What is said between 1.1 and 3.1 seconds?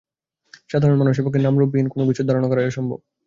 পক্ষে নামরূপ-বিহীন কোন কিছুর ধারণা করাই অসম্ভব।